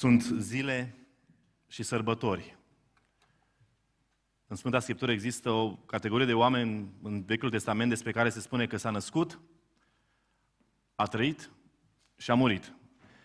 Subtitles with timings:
[0.00, 0.96] Sunt zile
[1.68, 2.56] și sărbători.
[4.46, 8.66] În Sfânta Scriptură există o categorie de oameni în Vechiul Testament despre care se spune
[8.66, 9.40] că s-a născut,
[10.94, 11.50] a trăit
[12.16, 12.74] și a murit.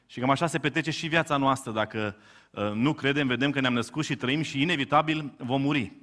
[0.06, 1.72] Și cam așa se petrece și viața noastră.
[1.72, 2.16] Dacă
[2.52, 5.94] uh, nu credem, vedem că ne-am născut și trăim și inevitabil vom muri.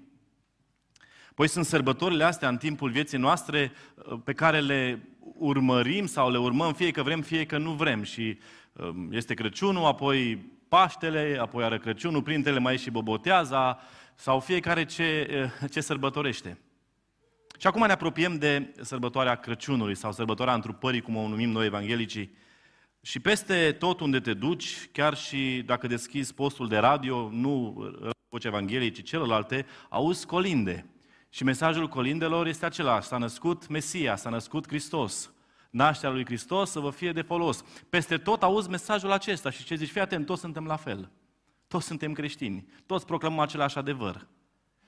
[1.34, 6.38] Păi sunt sărbătorile astea în timpul vieții noastre uh, pe care le urmărim sau le
[6.38, 8.02] urmăm fie că vrem, fie că nu vrem.
[8.02, 8.38] Și
[8.72, 13.80] uh, este Crăciunul, apoi Paștele, apoi are Crăciunul, printele mai și Boboteaza,
[14.14, 15.28] sau fiecare ce,
[15.70, 16.58] ce sărbătorește.
[17.58, 22.36] Și acum ne apropiem de sărbătoarea Crăciunului sau sărbătoarea întrupării, cum o numim noi evanghelicii.
[23.02, 27.76] Și peste tot unde te duci, chiar și dacă deschizi postul de radio, nu
[28.28, 30.86] voce Evangheliei, ci celelalte, auzi colinde.
[31.28, 33.06] Și mesajul colindelor este același.
[33.06, 35.31] S-a născut Mesia, s-a născut Hristos.
[35.72, 37.64] Nașterea lui Hristos să vă fie de folos.
[37.88, 41.10] Peste tot auzi mesajul acesta și ce zici, fii atent, toți suntem la fel.
[41.66, 42.66] Toți suntem creștini.
[42.86, 44.26] Toți proclamăm același adevăr.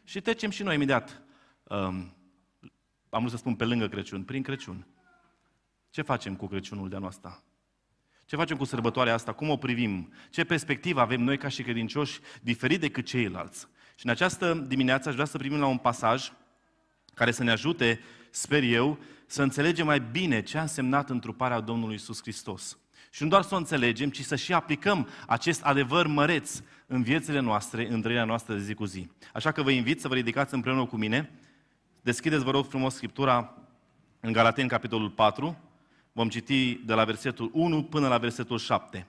[0.04, 1.22] Și trecem și noi imediat.
[1.62, 2.14] Um,
[3.08, 4.86] am vrut să spun pe lângă Crăciun, prin Crăciun.
[5.90, 7.42] Ce facem cu Crăciunul de noastră?
[8.24, 9.32] Ce facem cu sărbătoarea asta?
[9.32, 10.12] Cum o privim?
[10.30, 13.68] Ce perspectivă avem noi ca și credincioși diferit decât ceilalți?
[13.94, 16.32] Și în această dimineață aș vrea să privim la un pasaj
[17.14, 18.00] care să ne ajute,
[18.30, 22.78] sper eu, să înțelegem mai bine ce a însemnat întruparea Domnului Isus Hristos.
[23.10, 27.40] Și nu doar să o înțelegem, ci să și aplicăm acest adevăr măreț în viețile
[27.40, 29.10] noastre, în trăirea noastră de zi cu zi.
[29.32, 31.30] Așa că vă invit să vă ridicați împreună cu mine.
[32.00, 33.54] Deschideți, vă rog frumos, Scriptura
[34.20, 35.56] în Galateni, capitolul 4.
[36.12, 39.06] Vom citi de la versetul 1 până la versetul 7.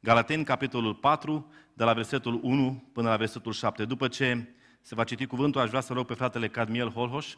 [0.00, 3.84] Galateni, capitolul 4, de la versetul 1 până la versetul 7.
[3.84, 4.48] După ce
[4.80, 7.34] se va citi cuvântul, aș vrea să rog pe fratele Cadmiel Holhoș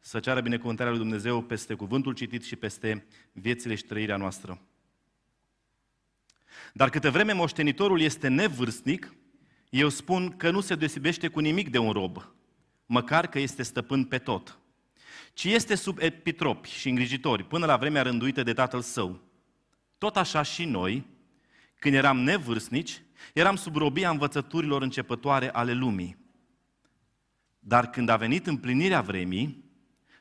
[0.00, 4.60] să ceară binecuvântarea lui Dumnezeu peste cuvântul citit și peste viețile și trăirea noastră.
[6.72, 9.14] Dar câte vreme moștenitorul este nevârstnic,
[9.70, 12.32] eu spun că nu se deosebește cu nimic de un rob,
[12.86, 14.58] măcar că este stăpân pe tot,
[15.32, 19.20] ci este sub epitropi și îngrijitori până la vremea rânduită de tatăl său.
[19.98, 21.06] Tot așa și noi,
[21.78, 23.02] când eram nevârstnici,
[23.34, 26.16] eram sub robia învățăturilor începătoare ale lumii.
[27.58, 29.64] Dar când a venit împlinirea vremii,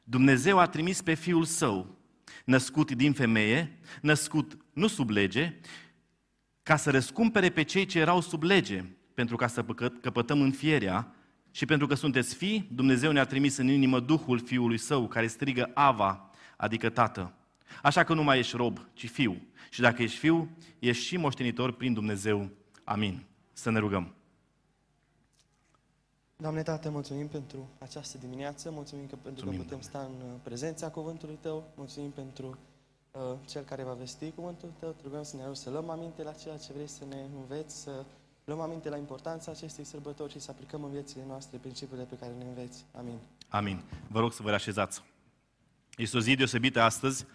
[0.09, 1.97] Dumnezeu a trimis pe Fiul Său,
[2.45, 5.55] născut din femeie, născut nu sub lege,
[6.63, 9.65] ca să răscumpere pe cei ce erau sub lege, pentru ca să
[10.01, 11.15] căpătăm înfierea
[11.51, 15.71] și pentru că sunteți fii, Dumnezeu ne-a trimis în inimă Duhul Fiului Său, care strigă
[15.73, 17.33] Ava, adică Tată.
[17.83, 19.41] Așa că nu mai ești rob, ci fiu.
[19.69, 22.49] Și dacă ești fiu, ești și moștenitor prin Dumnezeu.
[22.83, 23.23] Amin.
[23.53, 24.16] Să ne rugăm.
[26.39, 30.39] Doamne Tată, mulțumim pentru această dimineață, mulțumim că pentru mulțumim, că putem sta în uh,
[30.43, 32.57] prezența Cuvântului Tău, mulțumim pentru
[33.11, 36.23] uh, Cel care va vesti Cuvântul Tău, te rugăm să ne ajut să luăm aminte
[36.23, 38.03] la ceea ce vrei să ne înveți, să
[38.45, 42.31] luăm aminte la importanța acestei sărbători și să aplicăm în viețile noastre principiile pe care
[42.37, 42.85] ne înveți.
[42.91, 43.17] Amin.
[43.49, 43.81] Amin.
[44.07, 45.03] Vă rog să vă reașezați.
[45.95, 47.25] Este o zi deosebită astăzi,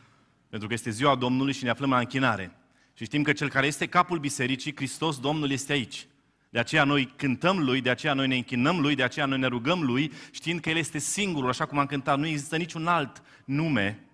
[0.49, 2.57] pentru că este ziua Domnului și ne aflăm la închinare.
[2.95, 6.07] Și știm că Cel care este capul bisericii, Hristos, Domnul, este aici.
[6.53, 9.47] De aceea noi cântăm Lui, de aceea noi ne închinăm Lui, de aceea noi ne
[9.47, 12.19] rugăm Lui, știind că El este singurul, așa cum am cântat.
[12.19, 14.05] Nu există niciun alt nume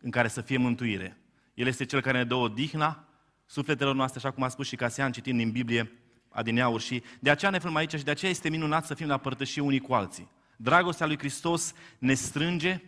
[0.00, 1.16] în care să fie mântuire.
[1.54, 3.08] El este Cel care ne dă odihna
[3.46, 5.92] sufletelor noastre, așa cum a spus și Casian citind din Biblie
[6.28, 9.16] adineauri și de aceea ne aflăm aici și de aceea este minunat să fim la
[9.16, 10.30] părtășie unii cu alții.
[10.56, 12.80] Dragostea lui Hristos ne strânge,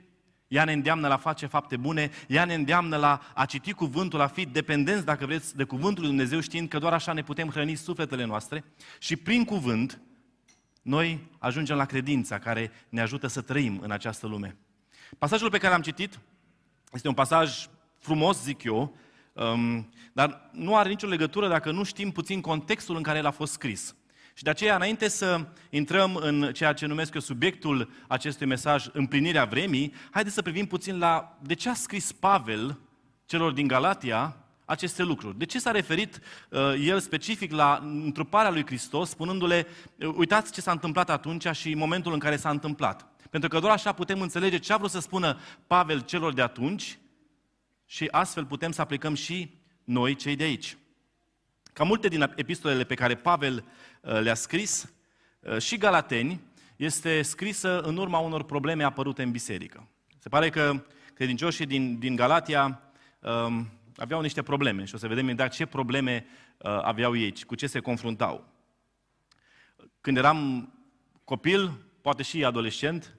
[0.49, 4.27] ea ne îndeamnă la face fapte bune, ea ne îndeamnă la a citi cuvântul, la
[4.27, 7.75] fi dependenți, dacă vreți, de cuvântul lui Dumnezeu, știind că doar așa ne putem hrăni
[7.75, 8.65] sufletele noastre
[8.99, 10.01] și prin cuvânt
[10.83, 14.57] noi ajungem la credința care ne ajută să trăim în această lume.
[15.19, 16.21] Pasajul pe care l-am citit
[16.93, 17.67] este un pasaj
[17.99, 18.97] frumos, zic eu,
[19.33, 23.31] um, dar nu are nicio legătură dacă nu știm puțin contextul în care el a
[23.31, 23.95] fost scris.
[24.37, 29.45] Și de aceea, înainte să intrăm în ceea ce numesc eu subiectul acestui mesaj, împlinirea
[29.45, 32.79] vremii, haideți să privim puțin la de ce a scris Pavel
[33.27, 35.39] celor din Galatia aceste lucruri.
[35.39, 39.67] De ce s-a referit uh, el specific la întruparea lui Hristos, spunându-le,
[39.97, 43.07] uh, uitați ce s-a întâmplat atunci și momentul în care s-a întâmplat.
[43.31, 46.99] Pentru că doar așa putem înțelege ce a vrut să spună Pavel celor de atunci
[47.87, 50.77] și astfel putem să aplicăm și noi, cei de aici.
[51.73, 53.63] Ca multe din epistolele pe care Pavel uh,
[54.05, 54.93] le-a scris,
[55.41, 56.41] uh, și Galateni
[56.77, 59.89] este scrisă în urma unor probleme apărute în biserică.
[60.19, 60.85] Se pare că
[61.15, 62.81] credincioșii din, din Galatia
[63.21, 66.27] um, aveau niște probleme și o să vedem imediat ce probleme
[66.59, 68.45] uh, aveau ei, cu ce se confruntau.
[70.01, 70.73] Când eram
[71.25, 73.19] copil, poate și adolescent,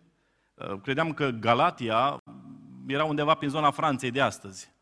[0.54, 2.18] uh, credeam că Galatia
[2.88, 4.74] era undeva prin zona Franței de astăzi.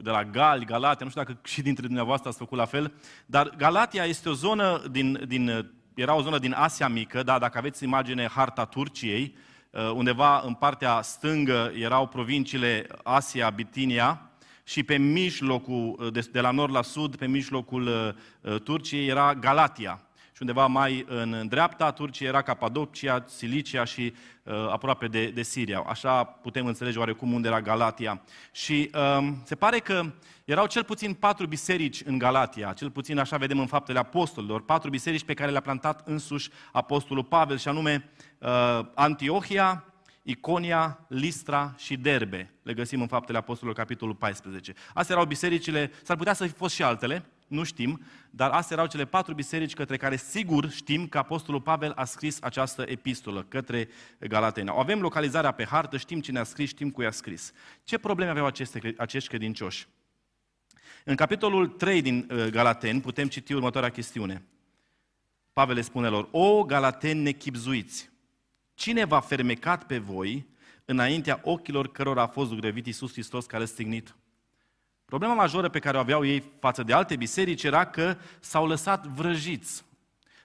[0.00, 2.92] De la Gali, Galatia, nu știu dacă și dintre dumneavoastră ați făcut la fel,
[3.26, 7.58] dar Galatia este o zonă din, din era o zonă din Asia Mică, da, dacă
[7.58, 9.36] aveți imagine harta Turciei,
[9.70, 14.22] uh, undeva în partea stângă erau provinciile Asia, Bitinia,
[14.64, 19.34] și pe mijlocul, uh, de, de la nord la sud, pe mijlocul uh, Turciei era
[19.34, 20.02] Galatia
[20.38, 25.84] și undeva mai în dreapta Turciei era Capadocția, Silicia și uh, aproape de, de Siria.
[25.86, 28.22] Așa putem înțelege oarecum unde era Galatia.
[28.52, 30.12] Și uh, se pare că
[30.44, 34.90] erau cel puțin patru biserici în Galatia, cel puțin așa vedem în faptele apostolilor, patru
[34.90, 39.84] biserici pe care le-a plantat însuși apostolul Pavel, și anume uh, Antiohia,
[40.22, 42.52] Iconia, Listra și Derbe.
[42.62, 44.74] Le găsim în faptele apostolilor, capitolul 14.
[44.94, 48.88] Astea erau bisericile, s-ar putea să fi fost și altele, nu știm, dar astea erau
[48.88, 53.88] cele patru biserici către care sigur știm că Apostolul Pavel a scris această epistolă către
[54.18, 54.70] Galateni.
[54.76, 57.52] Avem localizarea pe hartă, știm cine a scris, știm cui a scris.
[57.84, 59.88] Ce probleme aveau aceste, acești credincioși?
[61.04, 64.42] În capitolul 3 din uh, Galateni putem citi următoarea chestiune.
[65.52, 68.10] Pavel le spune lor, O Galateni nechipzuiți,
[68.74, 70.46] cine v-a fermecat pe voi
[70.84, 74.14] înaintea ochilor cărora a fost zugrăvit Iisus Hristos care a stignit?
[75.08, 79.06] Problema majoră pe care o aveau ei față de alte biserici era că s-au lăsat
[79.06, 79.84] vrăjiți,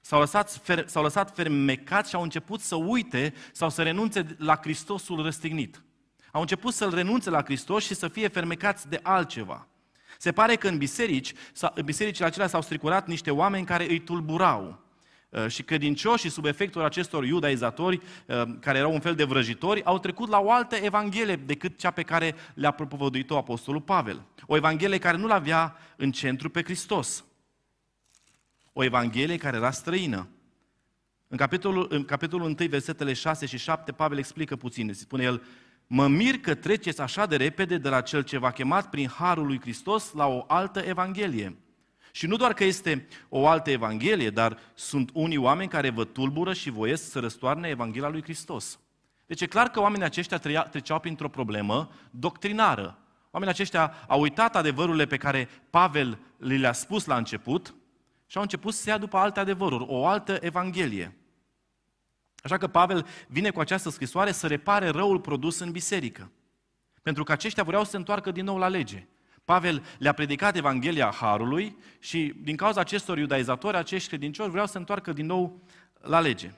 [0.01, 4.55] s-au lăsat, fer, s-au lăsat fermecați și au început să uite sau să renunțe la
[4.55, 5.83] Hristosul răstignit.
[6.31, 9.67] Au început să-L renunțe la Hristos și să fie fermecați de altceva.
[10.17, 11.33] Se pare că în biserici,
[11.73, 14.82] în bisericile acelea s-au stricurat niște oameni care îi tulburau.
[15.33, 19.99] Uh, și credincioșii sub efectul acestor iudaizatori, uh, care erau un fel de vrăjitori, au
[19.99, 24.21] trecut la o altă evanghelie decât cea pe care le-a propovăduit-o Apostolul Pavel.
[24.47, 27.23] O evanghelie care nu-l avea în centru pe Hristos.
[28.73, 30.27] O evanghelie care era străină.
[31.27, 34.93] În capitolul, în capitolul 1, versetele 6 și 7, Pavel explică puțin.
[34.93, 35.43] Spune el,
[35.87, 39.45] mă mir că treceți așa de repede de la cel ce v-a chemat prin Harul
[39.45, 41.57] lui Hristos la o altă evanghelie
[42.15, 46.53] și nu doar că este o altă Evanghelie, dar sunt unii oameni care vă tulbură
[46.53, 48.79] și voiesc să răstoarne Evanghelia lui Hristos.
[49.25, 50.37] Deci e clar că oamenii aceștia
[50.69, 52.97] treceau printr-o problemă doctrinară.
[53.31, 57.75] Oamenii aceștia au uitat adevărurile pe care Pavel le-a spus la început
[58.25, 61.17] și au început să ia după alte adevăruri, o altă Evanghelie.
[62.43, 66.31] Așa că Pavel vine cu această scrisoare să repare răul produs în biserică.
[67.01, 69.07] Pentru că aceștia vreau să se întoarcă din nou la lege.
[69.45, 75.13] Pavel le-a predicat Evanghelia Harului și din cauza acestor iudaizatori, acești credincioși vreau să întoarcă
[75.13, 75.61] din nou
[76.01, 76.51] la lege.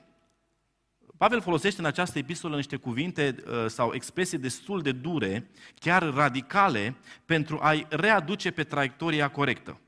[1.16, 6.96] Pavel folosește în această epistolă niște cuvinte uh, sau expresii destul de dure, chiar radicale,
[7.24, 9.80] pentru a-i readuce pe traiectoria corectă.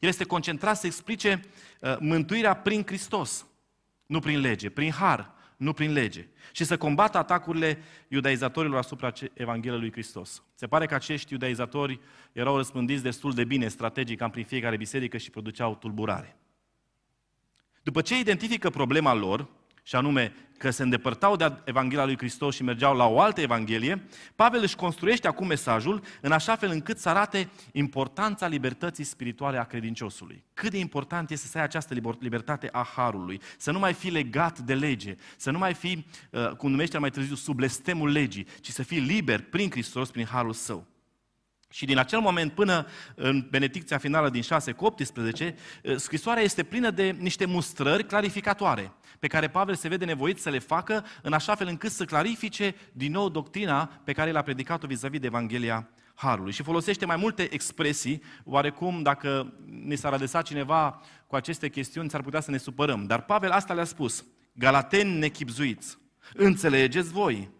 [0.00, 1.40] El este concentrat să explice
[1.80, 3.46] uh, mântuirea prin Hristos,
[4.06, 6.28] nu prin lege, prin har, nu prin lege.
[6.52, 10.42] Și să combată atacurile iudaizatorilor asupra Evangheliei lui Hristos.
[10.54, 12.00] Se pare că acești iudaizatori
[12.32, 16.36] erau răspândiți destul de bine, strategic, cam prin fiecare biserică și produceau tulburare.
[17.82, 19.48] După ce identifică problema lor,
[19.86, 24.06] și anume că se îndepărtau de Evanghelia lui Hristos și mergeau la o altă Evanghelie,
[24.34, 29.64] Pavel își construiește acum mesajul în așa fel încât să arate importanța libertății spirituale a
[29.64, 30.44] credinciosului.
[30.54, 34.58] Cât de important este să ai această libertate a Harului, să nu mai fi legat
[34.58, 38.70] de lege, să nu mai fi, uh, cum numește mai târziu, sub blestemul legii, ci
[38.70, 40.86] să fii liber prin Hristos, prin Harul Său.
[41.70, 46.62] Și din acel moment până în benedicția finală din 6 cu 18, uh, scrisoarea este
[46.62, 48.92] plină de niște mustrări clarificatoare
[49.26, 52.74] pe care Pavel se vede nevoit să le facă în așa fel încât să clarifice
[52.92, 56.52] din nou doctrina pe care l-a predicat-o vis-a-vis de Evanghelia Harului.
[56.52, 62.22] Și folosește mai multe expresii, oarecum dacă ne s-ar adresa cineva cu aceste chestiuni, s-ar
[62.22, 63.06] putea să ne supărăm.
[63.06, 64.24] Dar Pavel asta le-a spus.
[64.52, 65.98] Galateni nechipzuiți,
[66.34, 67.50] înțelegeți voi.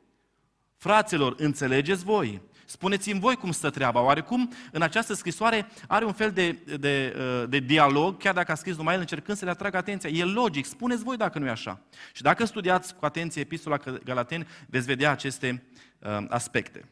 [0.76, 4.00] Fraților, înțelegeți voi Spuneți-mi voi cum stă treaba.
[4.00, 8.54] Oarecum, în această scrisoare are un fel de, de, uh, de dialog, chiar dacă a
[8.54, 10.10] scris numai el, încercând să le atragă atenția.
[10.10, 11.80] E logic, spuneți voi dacă nu e așa.
[12.12, 15.64] Și dacă studiați cu atenție epistola Galateni, veți vedea aceste
[15.98, 16.88] uh, aspecte.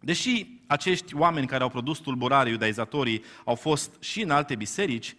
[0.00, 5.16] Deși acești oameni care au produs tulburare, iudaizatorii, au fost și în alte biserici,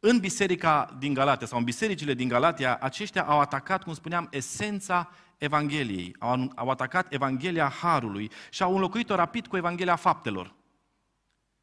[0.00, 5.10] în biserica din Galatia sau în bisericile din Galatia, aceștia au atacat, cum spuneam, esența
[5.38, 10.54] Evangheliei, au, au atacat Evanghelia Harului și au înlocuit-o rapid cu Evanghelia Faptelor,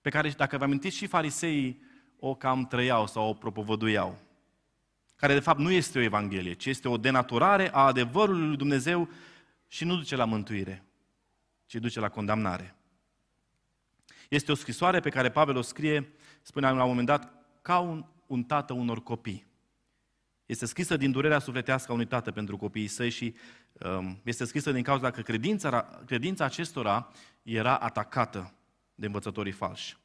[0.01, 1.81] pe care, dacă vă amintiți, și fariseii
[2.19, 4.19] o cam trăiau sau o propovăduiau,
[5.15, 9.09] care de fapt nu este o Evanghelie, ci este o denaturare a adevărului lui Dumnezeu
[9.67, 10.85] și nu duce la mântuire,
[11.65, 12.75] ci duce la condamnare.
[14.29, 18.05] Este o scrisoare pe care Pavel o scrie, spunea la un moment dat, ca un,
[18.27, 19.45] un tată unor copii.
[20.45, 23.35] Este scrisă din durerea sufletească a unui tată pentru copiii săi și
[23.97, 27.11] um, este scrisă din cauza că credința, credința acestora
[27.43, 28.53] era atacată.
[28.95, 29.97] de învățătorii falși.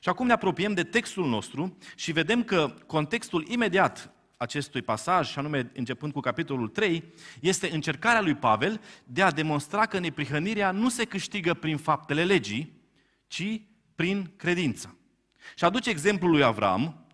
[0.00, 5.38] Și acum ne apropiem de textul nostru și vedem că contextul imediat acestui pasaj, și
[5.38, 10.88] anume începând cu capitolul 3, este încercarea lui Pavel de a demonstra că neprihănirea nu
[10.88, 12.82] se câștigă prin faptele legii,
[13.26, 13.60] ci
[13.94, 14.96] prin credință.
[15.54, 17.06] Și aduce exemplul lui Avram,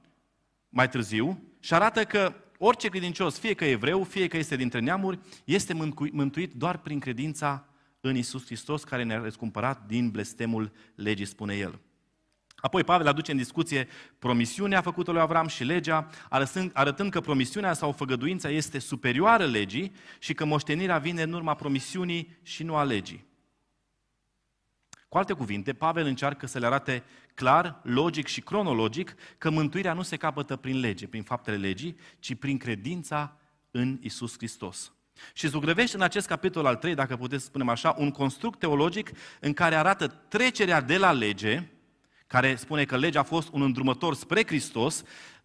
[0.69, 4.79] mai târziu, și arată că orice credincios, fie că e evreu, fie că este dintre
[4.79, 5.73] neamuri, este
[6.13, 7.67] mântuit doar prin credința
[8.01, 11.81] în Isus Hristos, care ne-a răscumpărat din blestemul legii, spune el.
[12.57, 13.89] Apoi Pavel aduce în discuție
[14.19, 19.93] promisiunea făcută lui Avram și legea, arătând, arătând că promisiunea sau făgăduința este superioară legii
[20.19, 23.31] și că moștenirea vine în urma promisiunii și nu a legii.
[25.09, 27.03] Cu alte cuvinte, Pavel încearcă să le arate
[27.35, 32.35] clar, logic și cronologic că mântuirea nu se capătă prin lege, prin faptele legii, ci
[32.35, 33.37] prin credința
[33.71, 34.93] în Isus Hristos.
[35.35, 39.11] Și zugrăvește în acest capitol al 3, dacă puteți să spunem așa, un construct teologic
[39.41, 41.69] în care arată trecerea de la lege,
[42.27, 45.03] care spune că legea a fost un îndrumător spre Hristos,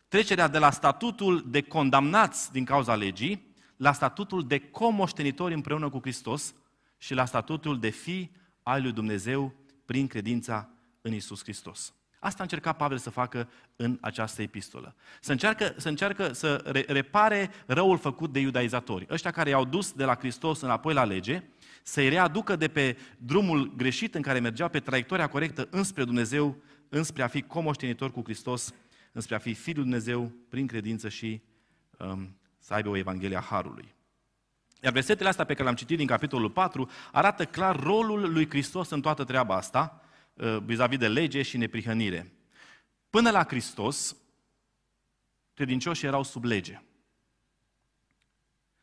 [0.08, 6.00] trecerea de la statutul de condamnați din cauza legii, la statutul de comoștenitori împreună cu
[6.00, 6.54] Hristos
[6.98, 8.32] și la statutul de fi
[8.64, 9.54] al lui Dumnezeu
[9.86, 10.70] prin credința
[11.02, 11.94] în Isus Hristos.
[12.20, 14.96] Asta a încercat Pavel să facă în această epistolă.
[15.22, 16.56] Să încearcă să, încearcă să
[16.88, 19.08] repare răul făcut de iudaizatori.
[19.10, 21.44] Ăștia care i-au dus de la Hristos înapoi la lege,
[21.84, 26.56] să-i readucă de pe drumul greșit în care mergeau pe traiectoria corectă înspre Dumnezeu,
[26.90, 28.74] înspre a fi comoștenitor cu Hristos,
[29.12, 31.42] înspre a fi Fiul Dumnezeu prin credință și
[31.98, 33.96] um, să aibă o Evanghelie a Harului.
[34.82, 38.90] Iar versetele astea pe care le-am citit din capitolul 4 arată clar rolul lui Hristos
[38.90, 40.07] în toată treaba asta, uh,
[40.64, 42.32] vis-a-vis de lege și neprihănire.
[43.10, 44.16] Până la Hristos,
[45.54, 46.82] credincioșii erau sub lege.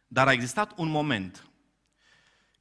[0.07, 1.49] Dar a existat un moment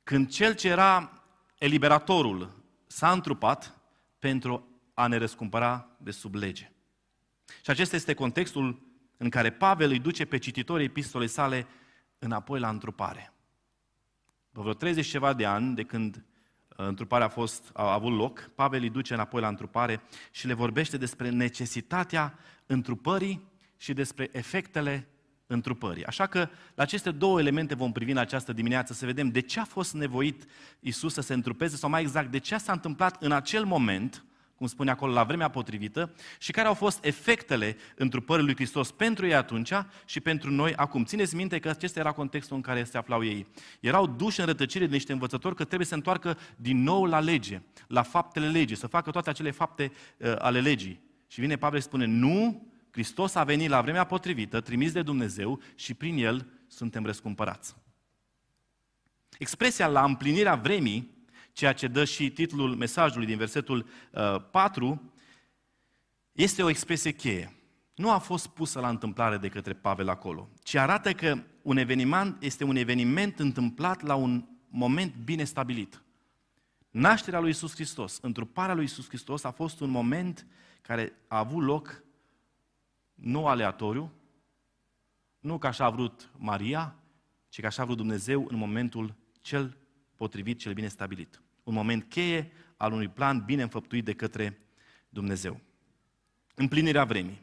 [0.03, 1.23] când cel ce era
[1.57, 3.81] eliberatorul s-a întrupat
[4.19, 6.71] pentru a ne răscumpăra de sub lege.
[7.63, 8.81] Și acesta este contextul
[9.17, 11.67] în care Pavel îi duce pe cititorii epistolei sale
[12.19, 13.33] înapoi la întrupare.
[14.49, 16.23] După vreo 30 ceva de ani de când uh,
[16.75, 20.01] întruparea a, fost, a avut loc, Pavel îi duce înapoi la întrupare
[20.31, 25.07] și le vorbește despre necesitatea întrupării și despre efectele
[25.47, 26.05] întrupării.
[26.05, 29.59] Așa că la aceste două elemente vom privi în această dimineață să vedem de ce
[29.59, 30.45] a fost nevoit
[30.79, 34.25] Isus să se întrupeze sau mai exact de ce s-a întâmplat în acel moment
[34.63, 39.25] cum spune acolo, la vremea potrivită și care au fost efectele întrupării lui Hristos pentru
[39.25, 39.71] ei atunci
[40.05, 41.03] și pentru noi acum.
[41.03, 43.47] Țineți minte că acesta era contextul în care se aflau ei.
[43.79, 47.61] Erau duși în rătăcire de niște învățători că trebuie să întoarcă din nou la lege,
[47.87, 50.99] la faptele legii, să facă toate acele fapte uh, ale legii.
[51.27, 55.61] Și vine Pavel și spune, nu, Hristos a venit la vremea potrivită, trimis de Dumnezeu
[55.75, 57.75] și prin El suntem răscumpărați.
[59.37, 61.12] Expresia la împlinirea vremii
[61.53, 63.87] ceea ce dă și titlul mesajului din versetul
[64.51, 64.97] 4, uh,
[66.31, 67.53] este o expresie cheie.
[67.95, 72.43] Nu a fost pusă la întâmplare de către Pavel acolo, ci arată că un eveniment
[72.43, 76.03] este un eveniment întâmplat la un moment bine stabilit.
[76.89, 80.47] Nașterea lui Isus Hristos, întruparea lui Isus Hristos a fost un moment
[80.81, 82.03] care a avut loc
[83.13, 84.11] nu aleatoriu,
[85.39, 86.95] nu ca așa a vrut Maria,
[87.49, 89.77] ci ca așa a vrut Dumnezeu în momentul cel
[90.15, 91.42] potrivit, cel bine stabilit.
[91.63, 94.57] Un moment cheie al unui plan bine înfăptuit de către
[95.09, 95.59] Dumnezeu.
[96.55, 97.41] Împlinirea vremii.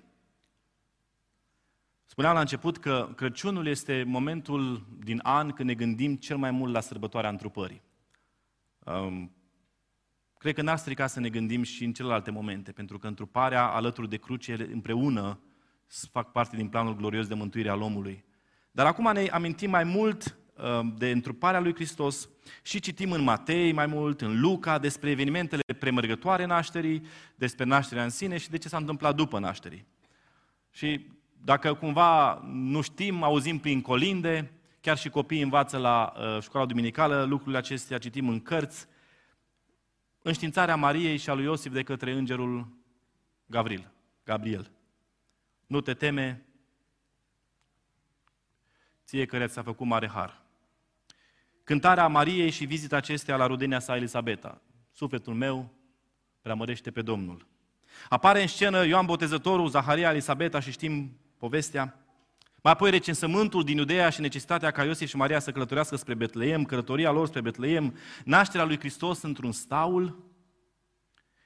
[2.07, 6.73] Spuneam la început că Crăciunul este momentul din an când ne gândim cel mai mult
[6.73, 7.83] la sărbătoarea întrupării.
[8.79, 9.33] Um,
[10.39, 14.09] cred că n-ar strica să ne gândim și în celelalte momente, pentru că întruparea alături
[14.09, 15.41] de cruce împreună
[16.11, 18.25] fac parte din planul glorios de mântuire al omului.
[18.71, 20.40] Dar acum ne amintim mai mult Um,
[20.97, 22.29] de întruparea lui Hristos
[22.63, 27.03] și citim în Matei mai mult, în Luca, despre evenimentele premergătoare nașterii,
[27.35, 29.87] despre nașterea în sine și de ce s-a întâmplat după nașterii.
[30.71, 31.07] Și
[31.45, 37.25] dacă cumva nu știm, auzim prin colinde, chiar și copiii învață la uh, școala duminicală
[37.25, 38.87] lucrurile acestea, citim în cărți,
[40.23, 42.69] înștiințarea Mariei și a lui Iosif de către îngerul
[43.47, 43.93] Gabriel.
[44.25, 44.71] Gabriel.
[45.67, 46.45] Nu te teme,
[49.05, 50.40] ție care ți-a făcut mare har.
[51.71, 54.61] Cântarea Mariei și vizita acestea la rudenia sa Elisabeta.
[54.93, 55.75] Sufletul meu
[56.43, 57.47] preamărește pe Domnul.
[58.09, 62.05] Apare în scenă Ioan Botezătorul, Zaharia, Elisabeta și știm povestea.
[62.63, 66.65] Mai apoi recensământul din Iudeea și necesitatea ca Iosif și Maria să călătorească spre Betleem,
[66.65, 70.25] călătoria lor spre Betleem, nașterea lui Hristos într-un staul,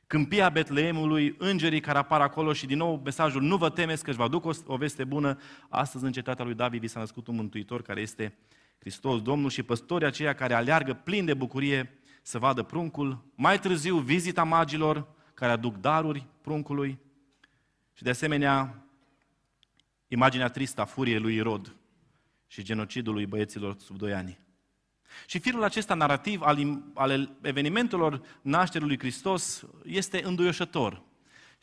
[0.06, 4.18] câmpia Betleemului, îngerii care apar acolo și din nou mesajul nu vă temeți că își
[4.18, 5.38] vă aduc o, o veste bună,
[5.68, 8.38] astăzi în cetatea lui David vi s-a născut un mântuitor care este
[8.78, 13.24] Hristos Domnul și păstorii aceia care aleargă plin de bucurie să vadă pruncul.
[13.34, 16.98] Mai târziu, vizita magilor, care aduc daruri pruncului
[17.92, 18.84] și de asemenea
[20.08, 21.76] imaginea tristă a furiei lui Irod
[22.46, 24.38] și genocidului băieților sub 2 ani.
[25.26, 31.02] Și firul acesta narrativ al, al evenimentelor nașterii lui Hristos este înduioșător.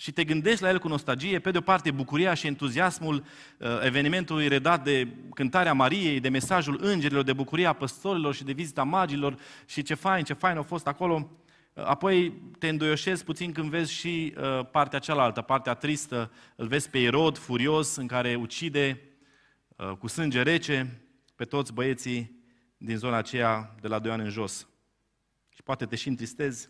[0.02, 3.16] Și te gândești la el cu nostalgie, pe de o parte bucuria și entuziasmul
[3.58, 8.84] uh, evenimentului redat de cântarea Mariei, de mesajul îngerilor, de bucuria păstorilor și de vizita
[8.84, 11.30] magilor și ce fain, ce fain au fost acolo.
[11.74, 16.90] Uh, apoi te îndoioșezi puțin când vezi și uh, partea cealaltă, partea tristă, îl vezi
[16.90, 19.02] pe Irod furios în care ucide
[19.76, 21.02] uh, cu sânge rece
[21.36, 22.44] pe toți băieții
[22.78, 24.68] din zona aceea de la doi ani în jos.
[25.50, 26.70] Și poate te și întristezi.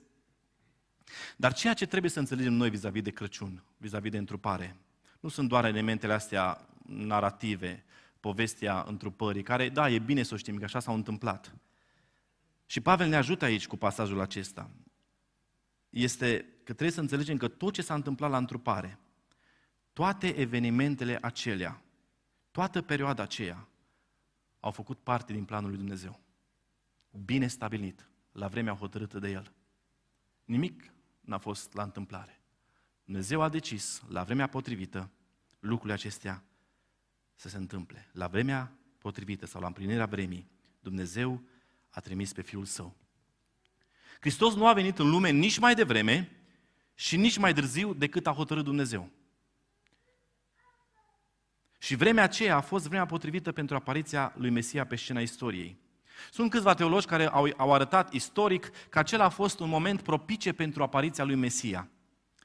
[1.38, 4.76] Dar ceea ce trebuie să înțelegem noi vis-a-vis de Crăciun, vis-a-vis de întrupare,
[5.20, 7.84] nu sunt doar elementele astea narrative,
[8.20, 11.56] povestea întrupării, care, da, e bine să o știm că așa s-au întâmplat.
[12.66, 14.70] Și Pavel ne ajută aici cu pasajul acesta.
[15.90, 19.00] Este că trebuie să înțelegem că tot ce s-a întâmplat la întrupare,
[19.94, 21.82] toate evenimentele acelea,
[22.52, 23.68] toată perioada aceea,
[24.60, 26.20] au făcut parte din planul lui Dumnezeu.
[27.26, 29.52] Bine stabilit, la vremea hotărâtă de El.
[30.46, 30.94] Nimic
[31.32, 32.42] n-a fost la întâmplare.
[33.04, 35.10] Dumnezeu a decis, la vremea potrivită,
[35.60, 36.44] lucrurile acestea
[37.36, 38.10] să se întâmple.
[38.12, 41.42] La vremea potrivită sau la împlinirea vremii, Dumnezeu
[41.90, 42.96] a trimis pe Fiul Său.
[44.20, 46.32] Hristos nu a venit în lume nici mai devreme
[46.94, 49.10] și nici mai târziu decât a hotărât Dumnezeu.
[51.80, 55.80] Și vremea aceea a fost vremea potrivită pentru apariția lui Mesia pe scena istoriei.
[56.32, 60.52] Sunt câțiva teologi care au, au arătat istoric că acela a fost un moment propice
[60.52, 61.90] pentru apariția lui Mesia,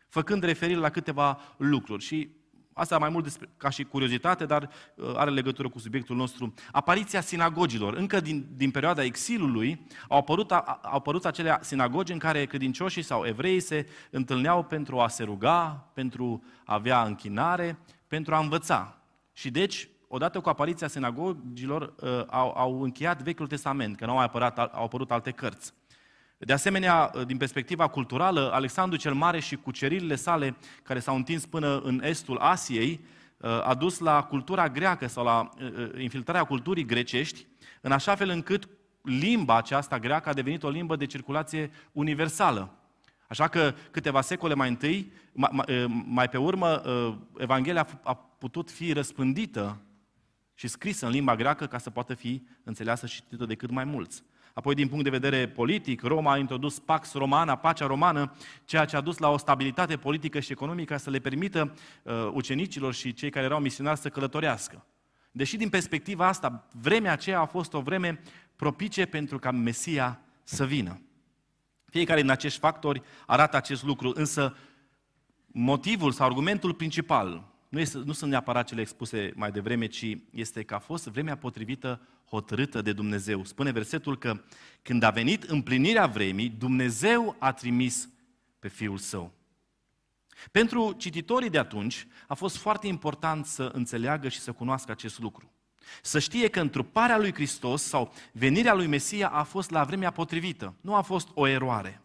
[0.09, 2.05] făcând referire la câteva lucruri.
[2.05, 2.31] Și
[2.73, 6.55] asta mai mult despre, ca și curiozitate, dar uh, are legătură cu subiectul nostru.
[6.73, 7.95] Apariția sinagogilor.
[7.95, 13.03] Încă din, din perioada exilului au apărut, a, au apărut acele sinagogi în care credincioșii
[13.03, 19.01] sau evrei se întâlneau pentru a se ruga, pentru a avea închinare, pentru a învăța.
[19.33, 24.19] Și deci, odată cu apariția sinagogilor, uh, au, au încheiat Vechiul Testament, că nu au,
[24.19, 25.73] apărat, au apărut alte cărți.
[26.39, 31.47] De asemenea, uh, din perspectiva culturală, Alexandru cel Mare și cuceririle sale, care s-au întins
[31.47, 33.01] până în estul Asiei,
[33.37, 35.49] uh, a dus la cultura greacă sau la
[35.99, 37.47] infiltrarea culturii grecești,
[37.81, 38.69] în așa fel încât
[39.03, 42.71] limba aceasta greacă a devenit o limbă de circulație universală.
[43.29, 45.13] Așa că câteva secole mai întâi,
[46.05, 46.83] mai, pe urmă,
[47.39, 49.81] Evanghelia a putut fi răspândită
[50.59, 53.85] și scrisă în limba greacă ca să poată fi înțeleasă și citită de cât mai
[53.85, 54.23] mulți.
[54.55, 58.33] Apoi, din punct de vedere politic, Roma a introdus Pax Romana, pacea romană,
[58.65, 62.95] ceea ce a dus la o stabilitate politică și economică să le permită uh, ucenicilor
[62.95, 64.87] și cei care erau misionari să călătorească.
[65.31, 68.21] Deși din perspectiva asta, vremea aceea a fost o vreme
[68.57, 71.01] propice pentru ca Mesia să vină.
[71.85, 74.57] Fiecare din acești factori arată acest lucru, însă
[75.47, 80.63] motivul sau argumentul principal nu, este, nu sunt neapărat cele expuse mai devreme, ci este
[80.63, 83.45] că a fost vremea potrivită hotărâtă de Dumnezeu.
[83.45, 84.41] Spune versetul că
[84.83, 88.09] când a venit împlinirea vremii, Dumnezeu a trimis
[88.59, 89.33] pe Fiul Său.
[90.51, 95.51] Pentru cititorii de atunci a fost foarte important să înțeleagă și să cunoască acest lucru.
[96.03, 100.75] Să știe că întruparea lui Hristos sau venirea lui Mesia a fost la vremea potrivită,
[100.81, 102.01] nu a fost o eroare.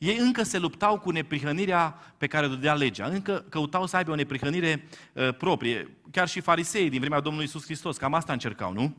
[0.00, 4.10] Ei încă se luptau cu neprihănirea pe care o dădea legea, încă căutau să aibă
[4.10, 5.96] o neprihănire uh, proprie.
[6.10, 8.96] Chiar și farisei din vremea Domnului Isus Hristos, cam asta încercau, nu?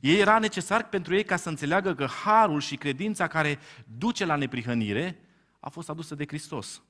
[0.00, 3.58] Ei era necesar pentru ei ca să înțeleagă că harul și credința care
[3.98, 5.20] duce la neprihănire
[5.60, 6.82] a fost adusă de Hristos.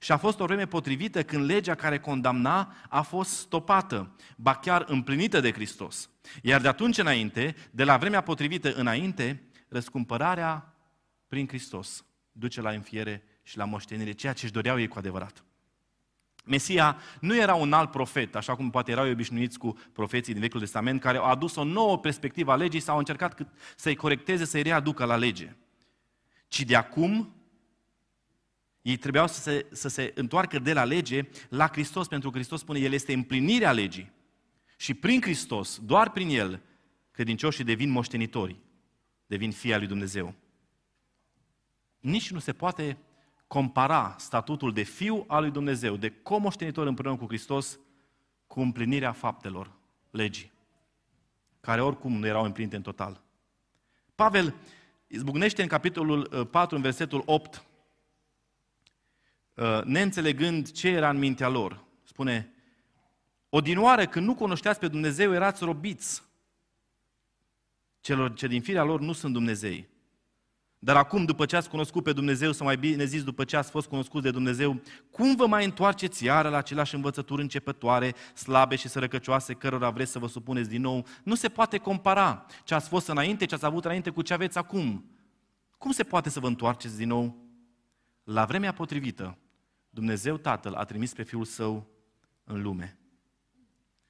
[0.00, 4.84] Și a fost o vreme potrivită când legea care condamna a fost stopată, ba chiar
[4.86, 6.10] împlinită de Hristos.
[6.42, 10.74] Iar de atunci înainte, de la vremea potrivită înainte, răscumpărarea
[11.26, 12.02] prin Hristos
[12.38, 15.44] duce la înfiere și la moștenire, ceea ce își doreau ei cu adevărat.
[16.44, 20.60] Mesia nu era un alt profet, așa cum poate erau obișnuiți cu profeții din Vechiul
[20.60, 23.46] Testament, care au adus o nouă perspectivă a legii sau au încercat
[23.76, 25.56] să-i corecteze, să-i readucă la lege.
[26.48, 27.34] Ci de acum,
[28.82, 32.60] ei trebuiau să se, să se întoarcă de la lege la Hristos, pentru că Hristos
[32.60, 34.12] spune, El este împlinirea legii.
[34.76, 36.62] Și prin Hristos, doar prin El,
[37.10, 38.56] credincioșii devin moștenitori,
[39.26, 40.34] devin fii al lui Dumnezeu
[42.08, 42.98] nici nu se poate
[43.46, 47.78] compara statutul de fiu al lui Dumnezeu, de comoștenitor împreună cu Hristos,
[48.46, 49.72] cu împlinirea faptelor
[50.10, 50.52] legii,
[51.60, 53.22] care oricum nu erau împlinite în total.
[54.14, 54.54] Pavel
[55.06, 57.64] izbucnește în capitolul 4, uh, în versetul 8,
[59.54, 61.84] uh, neînțelegând ce era în mintea lor.
[62.02, 62.52] Spune,
[63.48, 66.22] odinoară când nu cunoșteați pe Dumnezeu, erați robiți
[68.00, 69.88] celor ce din firea lor nu sunt Dumnezei.
[70.78, 73.70] Dar acum, după ce ați cunoscut pe Dumnezeu, sau mai bine zis, după ce ați
[73.70, 78.88] fost cunoscut de Dumnezeu, cum vă mai întoarceți iară la aceleași învățături începătoare, slabe și
[78.88, 81.06] sărăcăcioase, cărora vreți să vă supuneți din nou?
[81.22, 84.58] Nu se poate compara ce ați fost înainte, ce ați avut înainte cu ce aveți
[84.58, 85.10] acum.
[85.78, 87.36] Cum se poate să vă întoarceți din nou?
[88.24, 89.38] La vremea potrivită,
[89.90, 91.86] Dumnezeu Tatăl a trimis pe Fiul Său
[92.44, 92.98] în lume.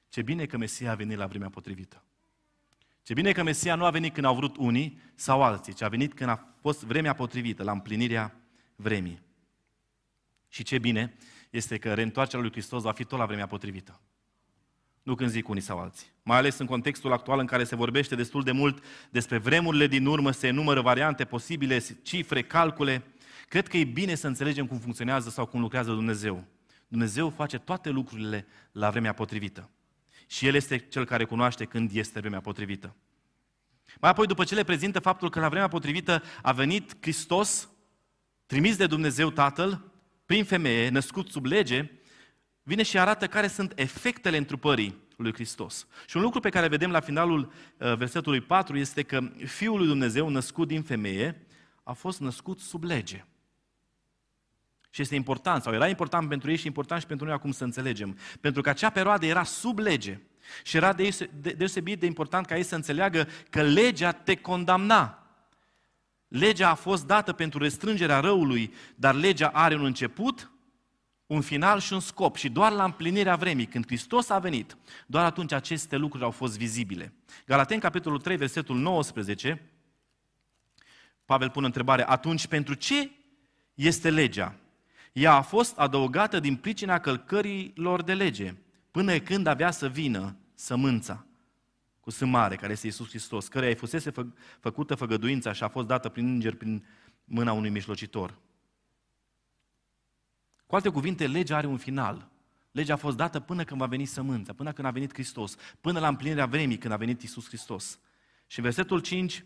[0.09, 2.03] Ce bine că Mesia a venit la vremea potrivită.
[3.09, 5.87] Ce bine că Mesia nu a venit când au vrut unii sau alții, ci a
[5.87, 8.35] venit când a fost vremea potrivită, la împlinirea
[8.75, 9.21] vremii.
[10.47, 11.17] Și ce bine
[11.49, 14.01] este că reîntoarcerea lui Hristos va fi tot la vremea potrivită.
[15.03, 16.07] Nu când zic unii sau alții.
[16.23, 20.05] Mai ales în contextul actual în care se vorbește destul de mult despre vremurile din
[20.05, 23.03] urmă, se numără variante posibile, cifre, calcule.
[23.47, 26.43] Cred că e bine să înțelegem cum funcționează sau cum lucrează Dumnezeu.
[26.87, 29.69] Dumnezeu face toate lucrurile la vremea potrivită.
[30.31, 32.95] Și El este Cel care cunoaște când este vremea potrivită.
[33.99, 37.69] Mai apoi, după ce le prezintă faptul că la vremea potrivită a venit Hristos,
[38.45, 39.91] trimis de Dumnezeu Tatăl,
[40.25, 41.91] prin femeie, născut sub lege,
[42.63, 45.87] vine și arată care sunt efectele întrupării lui Hristos.
[46.07, 49.87] Și un lucru pe care vedem la finalul uh, versetului 4 este că Fiul lui
[49.87, 51.47] Dumnezeu, născut din femeie,
[51.83, 53.25] a fost născut sub lege.
[54.89, 57.63] Și este important, sau era important pentru ei și important și pentru noi acum să
[57.63, 58.17] înțelegem.
[58.41, 60.19] Pentru că acea perioadă era sub lege.
[60.63, 60.93] Și era
[61.57, 65.23] deosebit de important ca ei să înțeleagă că legea te condamna.
[66.27, 70.51] Legea a fost dată pentru restrângerea răului, dar legea are un început,
[71.25, 72.35] un final și un scop.
[72.35, 76.57] Și doar la împlinirea vremii, când Hristos a venit, doar atunci aceste lucruri au fost
[76.57, 77.13] vizibile.
[77.45, 79.61] Galaten, capitolul 3, versetul 19,
[81.25, 83.11] Pavel pune întrebare, atunci pentru ce
[83.73, 84.55] este legea?
[85.13, 88.55] Ea a fost adăugată din pricina călcărilor de lege,
[88.91, 91.25] până când avea să vină sămânța
[91.99, 94.25] cu sâmare, care este Iisus Hristos, care îi fusese fă,
[94.59, 96.85] făcută făgăduința și a fost dată prin înger prin
[97.23, 98.37] mâna unui mijlocitor.
[100.65, 102.29] Cu alte cuvinte, legea are un final.
[102.71, 105.99] Legea a fost dată până când va veni sămânța, până când a venit Hristos, până
[105.99, 107.99] la împlinirea vremii când a venit Iisus Hristos.
[108.47, 109.45] Și în versetul 5,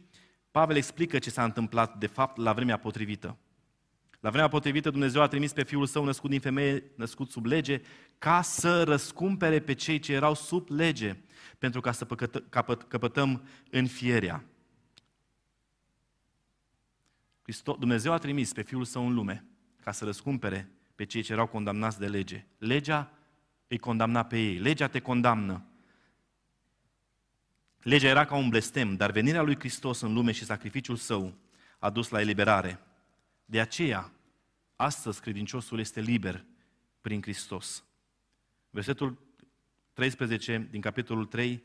[0.51, 3.37] Pavel explică ce s-a întâmplat de fapt la vremea potrivită.
[4.23, 7.81] La vremea potrivită Dumnezeu a trimis pe Fiul Său născut din femeie, născut sub lege,
[8.17, 11.17] ca să răscumpere pe cei ce erau sub lege,
[11.57, 14.43] pentru ca să păcătă, capăt, căpătăm înfierea.
[17.41, 19.45] Hristos, Dumnezeu a trimis pe Fiul Său în lume
[19.81, 22.45] ca să răscumpere pe cei ce erau condamnați de lege.
[22.57, 23.11] Legea
[23.67, 24.57] îi condamna pe ei.
[24.57, 25.65] Legea te condamnă.
[27.81, 31.33] Legea era ca un blestem, dar venirea lui Hristos în lume și sacrificiul său
[31.79, 32.79] a dus la eliberare.
[33.45, 34.11] De aceea,
[34.75, 36.45] astăzi credinciosul este liber
[37.01, 37.83] prin Hristos.
[38.69, 39.17] Versetul
[39.93, 41.63] 13 din capitolul 3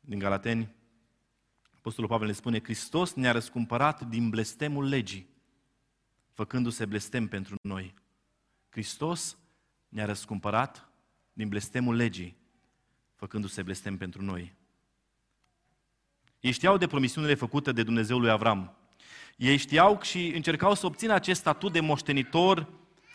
[0.00, 0.76] din Galateni,
[1.76, 5.28] Apostolul Pavel ne spune, Hristos ne-a răscumpărat din blestemul legii,
[6.32, 7.94] făcându-se blestem pentru noi.
[8.68, 9.38] Hristos
[9.88, 10.88] ne-a răscumpărat
[11.32, 12.36] din blestemul legii,
[13.14, 14.54] făcându-se blestem pentru noi.
[16.40, 18.77] Ei știau de promisiunile făcute de Dumnezeu lui Avram.
[19.38, 22.68] Ei știau și încercau să obțină acest statut de moștenitor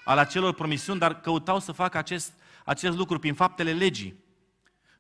[0.06, 2.34] al acelor promisiuni, dar căutau să facă acest,
[2.66, 4.16] acest lucru prin faptele legii.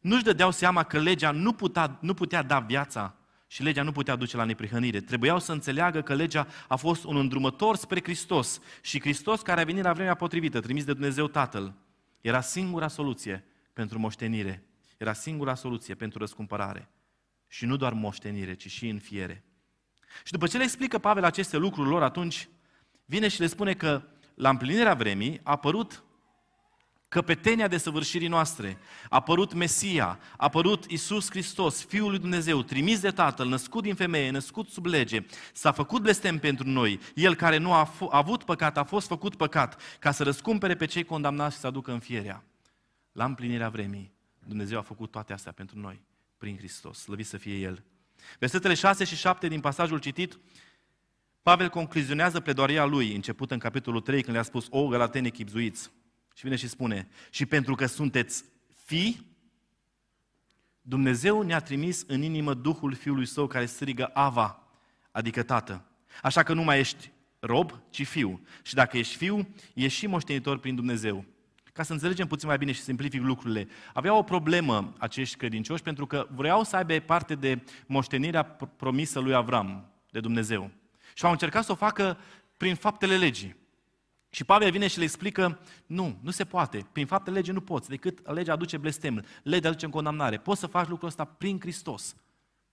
[0.01, 3.15] Nu-și dădeau seama că legea nu putea, nu putea da viața
[3.47, 4.99] și legea nu putea duce la neprihănire.
[4.99, 9.65] Trebuiau să înțeleagă că legea a fost un îndrumător spre Hristos și Hristos care a
[9.65, 11.73] venit la vremea potrivită, trimis de Dumnezeu Tatăl,
[12.21, 14.63] era singura soluție pentru moștenire.
[14.97, 16.89] Era singura soluție pentru răscumpărare.
[17.47, 19.43] Și nu doar moștenire, ci și înfiere.
[20.23, 22.49] Și după ce le explică Pavel aceste lucruri lor, atunci
[23.05, 24.03] vine și le spune că
[24.35, 26.03] la împlinirea vremii a apărut
[27.13, 28.77] căpetenia de săvârșirii noastre,
[29.09, 33.95] a apărut Mesia, a apărut Isus Hristos, Fiul lui Dumnezeu, trimis de Tatăl, născut din
[33.95, 38.17] femeie, născut sub lege, s-a făcut blestem pentru noi, El care nu a, f- a
[38.17, 41.91] avut păcat, a fost făcut păcat, ca să răscumpere pe cei condamnați și să aducă
[41.91, 42.43] înfierea.
[43.11, 44.13] La împlinirea vremii,
[44.47, 46.01] Dumnezeu a făcut toate astea pentru noi,
[46.37, 47.83] prin Hristos, slăvit să fie El.
[48.39, 50.39] Versetele 6 și 7 din pasajul citit,
[51.41, 55.91] Pavel concluzionează pledoaria lui, început în capitolul 3, când le-a spus, o, galateni chipzuiți.
[56.35, 58.43] Și vine și spune, și pentru că sunteți
[58.85, 59.31] fii,
[60.81, 64.67] Dumnezeu ne-a trimis în inimă Duhul Fiului Său care strigă Ava,
[65.11, 65.85] adică Tată.
[66.21, 68.45] Așa că nu mai ești rob, ci fiu.
[68.61, 71.25] Și dacă ești fiu, ești și moștenitor prin Dumnezeu.
[71.73, 76.05] Ca să înțelegem puțin mai bine și simplific lucrurile, aveau o problemă acești credincioși pentru
[76.05, 78.43] că vreau să aibă parte de moștenirea
[78.75, 80.71] promisă lui Avram, de Dumnezeu.
[81.13, 82.17] Și au încercat să o facă
[82.57, 83.55] prin faptele legii.
[84.29, 86.87] Și Pavel vine și le explică, nu, nu se poate.
[86.91, 90.37] Prin faptele legii nu poți, decât legea aduce blestem, legea aduce în condamnare.
[90.37, 92.15] Poți să faci lucrul ăsta prin Hristos.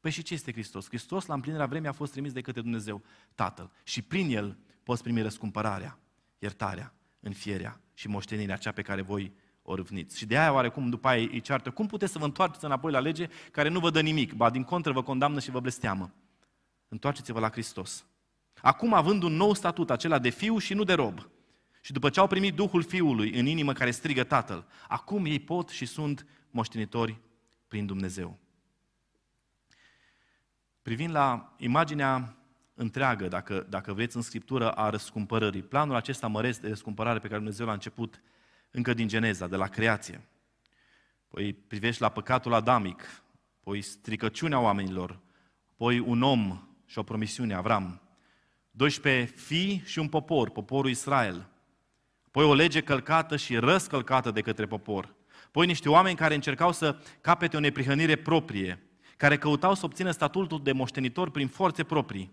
[0.01, 0.87] Păi și ce este Hristos?
[0.87, 3.03] Hristos, la împlinirea vremii, a fost trimis de către Dumnezeu
[3.35, 3.71] Tatăl.
[3.85, 5.99] Și prin El poți primi răscumpărarea,
[6.39, 9.33] iertarea, înfierea și moștenirea, cea pe care voi
[9.63, 10.19] o râvniți.
[10.19, 13.01] Și de aia oarecum după aia îi ceartă, cum puteți să vă întoarceți înapoi la
[13.01, 16.15] lege care nu vă dă nimic, ba din contră vă condamnă și vă blesteamă.
[16.89, 18.05] Întoarceți-vă la Hristos.
[18.61, 21.29] Acum având un nou statut, acela de fiu și nu de rob,
[21.81, 25.69] și după ce au primit Duhul Fiului în inimă care strigă Tatăl, acum ei pot
[25.69, 27.21] și sunt moștenitori
[27.69, 28.39] prin Dumnezeu.
[30.83, 32.37] Privind la imaginea
[32.81, 37.39] întreagă, dacă, dacă vreți, în Scriptură a răscumpărării, planul acesta măresc de răscumpărare pe care
[37.39, 38.23] Dumnezeu l-a început
[38.71, 40.29] încă din Geneza, de la creație.
[41.29, 43.23] Păi privești la păcatul adamic,
[43.61, 45.19] păi stricăciunea oamenilor,
[45.77, 48.01] păi un om și o promisiune, Avram,
[48.71, 51.49] 12 fii și un popor, poporul Israel,
[52.31, 55.15] Păi o lege călcată și răscălcată de către popor.
[55.51, 58.83] Păi niște oameni care încercau să capete o neprihănire proprie,
[59.17, 62.33] care căutau să obțină statutul de moștenitor prin forțe proprii,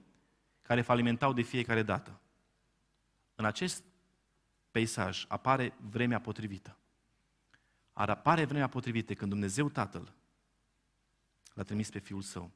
[0.68, 2.20] care falimentau de fiecare dată.
[3.36, 3.84] În acest
[4.72, 6.78] peisaj apare vremea potrivită.
[7.94, 10.14] Ar apare vremea potrivită când Dumnezeu Tatăl
[11.54, 12.52] l-a trimis pe Fiul Său.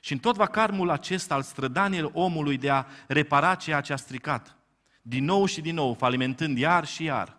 [0.00, 4.56] Și în tot vacarmul acesta al strădaniei omului de a repara ceea ce a stricat,
[5.02, 7.36] din nou și din nou, falimentând iar și iar,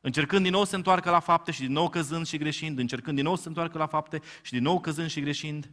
[0.00, 3.16] încercând din nou să se întoarcă la fapte și din nou căzând și greșind, încercând
[3.16, 5.70] din nou să se întoarcă la fapte și din nou căzând și greșind,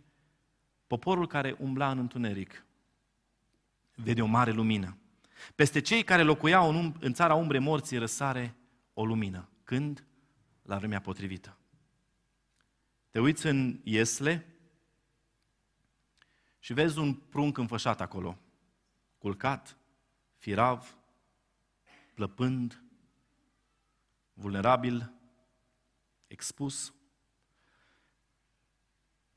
[0.87, 2.65] poporul care umbla în întuneric
[3.95, 4.97] vede o mare lumină.
[5.55, 8.55] Peste cei care locuiau în, um- în țara umbre morții răsare
[8.93, 9.49] o lumină.
[9.63, 10.05] Când?
[10.61, 11.57] La vremea potrivită.
[13.09, 14.45] Te uiți în Iesle
[16.59, 18.37] și vezi un prunc înfășat acolo,
[19.17, 19.77] culcat,
[20.37, 20.97] firav,
[22.13, 22.83] plăpând,
[24.33, 25.11] vulnerabil,
[26.27, 26.93] expus.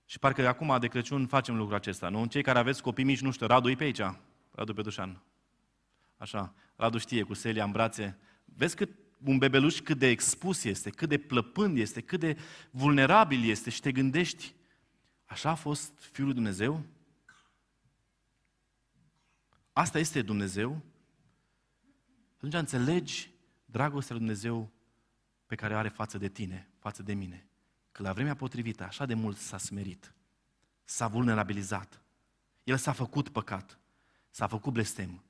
[0.05, 2.27] Și parcă acum de Crăciun facem lucrul acesta, nu?
[2.27, 4.03] Cei care aveți copii mici, nu știu, Radu e pe aici,
[4.57, 5.23] Radu Pedușan.
[6.17, 8.19] Așa, Radu știe, cu Celia în brațe.
[8.45, 8.91] Vezi cât
[9.25, 12.39] un bebeluș cât de expus este, cât de plăpând este, cât de
[12.71, 14.55] vulnerabil este și te gândești,
[15.25, 16.83] așa a fost Fiul lui Dumnezeu?
[19.73, 20.83] Asta este Dumnezeu?
[22.35, 23.31] Atunci înțelegi
[23.65, 24.71] dragostea lui Dumnezeu
[25.47, 27.47] pe care o are față de tine, față de mine.
[27.93, 30.15] Că la vremea potrivită așa de mult s-a smerit,
[30.85, 32.01] s-a vulnerabilizat.
[32.65, 33.79] El s-a făcut păcat,
[34.37, 35.23] s-a făcut blestem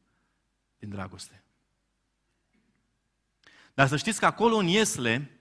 [0.78, 1.42] din dragoste.
[3.74, 5.40] Dar să știți că acolo în Iesle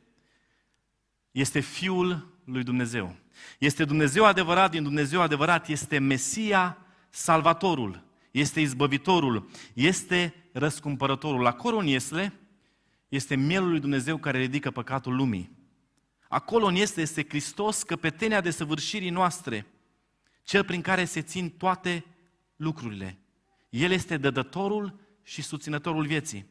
[1.31, 3.15] este Fiul lui Dumnezeu.
[3.59, 6.77] Este Dumnezeu adevărat din Dumnezeu adevărat, este Mesia,
[7.09, 11.45] Salvatorul, este Izbăvitorul, este Răscumpărătorul.
[11.45, 12.33] Acolo în Iesle
[13.07, 15.51] este mielul lui Dumnezeu care ridică păcatul lumii.
[16.27, 19.65] Acolo în Iesle este Hristos, căpetenia de săvârșirii noastre,
[20.43, 22.05] cel prin care se țin toate
[22.55, 23.19] lucrurile.
[23.75, 26.45] El este dădătorul și susținătorul vieții.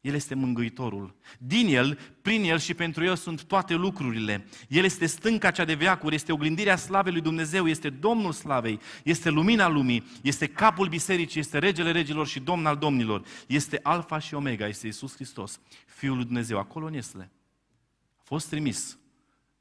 [0.00, 1.16] El este mângâitorul.
[1.38, 4.46] Din El, prin El și pentru El sunt toate lucrurile.
[4.68, 9.30] El este stânca cea de veacuri, este oglindirea slavei lui Dumnezeu, este Domnul slavei, este
[9.30, 13.26] lumina lumii, este capul bisericii, este regele regilor și domn al domnilor.
[13.46, 17.30] Este alfa și omega, este Isus Hristos, Fiul lui Dumnezeu, acolo în Iesle.
[18.16, 18.98] A fost trimis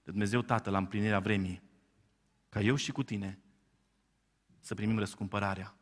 [0.03, 1.61] de Dumnezeu Tatăl la împlinirea vremii,
[2.49, 3.39] ca eu și cu tine
[4.59, 5.76] să primim răscumpărarea,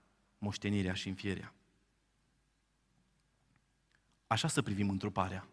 [0.45, 1.53] moștenirea și înfierea.
[4.27, 5.47] Așa să privim întruparea.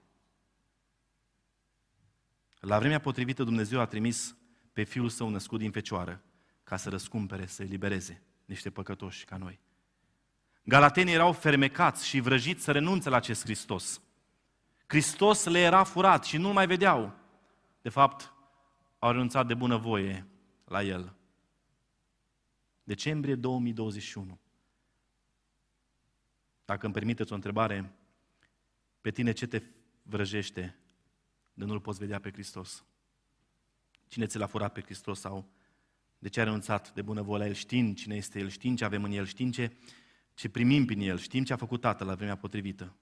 [2.60, 4.36] La vremea potrivită Dumnezeu a trimis
[4.72, 6.22] pe Fiul Său născut din Fecioară
[6.64, 9.60] ca să răscumpere, să elibereze niște păcătoși ca noi.
[10.62, 14.00] Galatenii erau fermecați și vrăjiți să renunțe la acest Hristos.
[14.86, 17.14] Hristos le era furat și nu-L mai vedeau.
[17.82, 18.32] De fapt,
[18.98, 20.26] au renunțat de bunăvoie
[20.64, 21.16] la El.
[22.84, 24.41] Decembrie 2021.
[26.64, 27.92] Dacă îmi permiteți o întrebare,
[29.00, 29.62] pe tine ce te
[30.02, 30.76] vrăjește
[31.54, 32.84] de nu-L poți vedea pe Hristos?
[34.08, 35.50] Cine ți l-a furat pe Hristos sau
[36.18, 37.52] de ce a renunțat de bunăvoie El?
[37.52, 39.76] Știm cine este El, știm ce avem în El, știm ce,
[40.34, 42.96] ce primim prin El, știm ce a făcut Tatăl la vremea potrivită.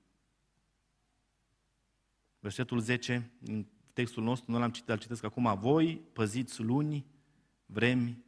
[2.39, 5.59] Versetul 10, în textul nostru, nu l-am citit, îl citesc acum.
[5.59, 7.07] Voi păziți luni,
[7.67, 8.25] vremi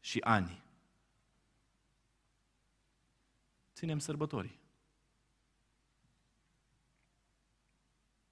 [0.00, 0.62] și ani.
[3.74, 4.58] Ținem sărbătorii.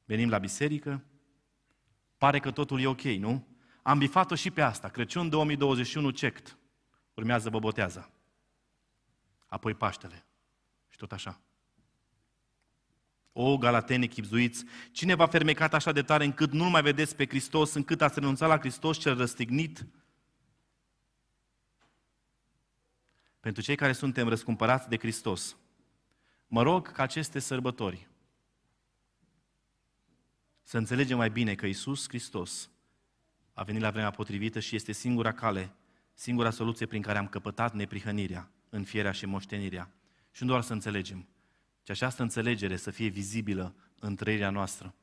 [0.05, 1.05] Venim la biserică,
[2.19, 3.47] pare că totul e ok, nu?
[3.83, 4.89] Am bifat-o și pe asta.
[4.89, 6.59] Crăciun 2021 cect.
[7.15, 8.11] Urmează botează.
[9.47, 10.27] Apoi Paștele.
[10.89, 11.41] Și tot așa.
[13.33, 17.75] O, galateni chipzuiți, cine v-a fermecat așa de tare încât nu mai vedeți pe Hristos,
[17.75, 19.87] încât ați renunțat la Hristos cel răstignit?
[23.45, 25.57] pentru cei care suntem răscumpărați de Hristos,
[26.47, 28.09] mă rog ca aceste sărbători
[30.67, 32.71] să înțelegem mai bine că Isus Hristos
[33.53, 35.73] a venit la vremea potrivită și este singura cale,
[36.15, 39.93] singura soluție prin care am căpătat neprihănirea, înfierea și moștenirea.
[40.31, 41.29] Și nu doar să înțelegem,
[41.83, 44.95] ci această înțelegere să fie vizibilă în trăirea noastră,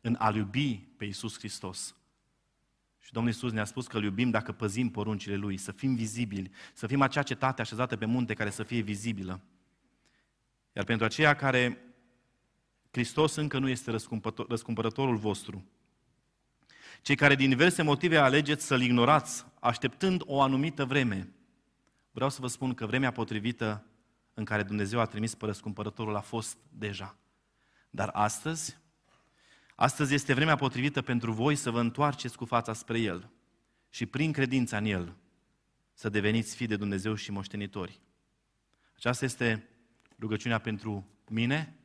[0.00, 1.96] în a iubi pe Isus Hristos.
[2.98, 6.50] Și Domnul Iisus ne-a spus că îl iubim dacă păzim poruncile Lui, să fim vizibili,
[6.72, 9.40] să fim acea cetate așezată pe munte care să fie vizibilă.
[10.72, 11.91] Iar pentru aceia care
[12.92, 13.98] Hristos încă nu este
[14.48, 15.64] răscumpărătorul vostru,
[17.02, 21.32] cei care din diverse motive alegeți să-L ignorați, așteptând o anumită vreme,
[22.10, 23.86] vreau să vă spun că vremea potrivită
[24.34, 27.16] în care Dumnezeu a trimis pe răscumpărătorul a fost deja.
[27.90, 28.76] Dar astăzi,
[29.74, 33.30] astăzi este vremea potrivită pentru voi să vă întoarceți cu fața spre El
[33.90, 35.16] și prin credința în El
[35.94, 38.00] să deveniți fii de Dumnezeu și moștenitori.
[38.96, 39.68] Aceasta este
[40.18, 41.76] rugăciunea pentru mine,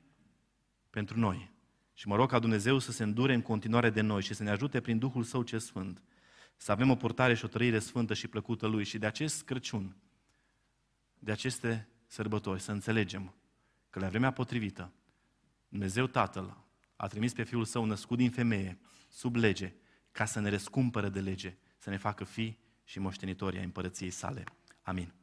[0.90, 1.52] pentru noi.
[1.94, 4.50] Și mă rog ca Dumnezeu să se îndure în continuare de noi și să ne
[4.50, 6.02] ajute prin Duhul Său ce Sfânt
[6.58, 9.96] să avem o purtare și o trăire sfântă și plăcută Lui și de acest Crăciun,
[11.20, 13.36] de aceste sărbători, să înțelegem
[13.90, 14.94] că la vremea potrivită
[15.68, 19.74] Dumnezeu Tatăl a trimis pe Fiul Său născut din femeie, sub lege,
[20.12, 24.44] ca să ne răscumpără de lege, să ne facă fi și moștenitori ai împărăției sale.
[24.82, 25.14] Amin.